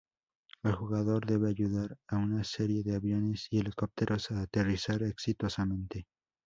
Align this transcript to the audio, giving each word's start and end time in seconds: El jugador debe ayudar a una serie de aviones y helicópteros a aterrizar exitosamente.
El 0.63 0.71
jugador 0.73 1.27
debe 1.27 1.49
ayudar 1.49 1.95
a 2.07 2.17
una 2.17 2.43
serie 2.43 2.81
de 2.81 2.95
aviones 2.95 3.45
y 3.51 3.59
helicópteros 3.59 4.31
a 4.31 4.41
aterrizar 4.41 5.03
exitosamente. 5.03 6.07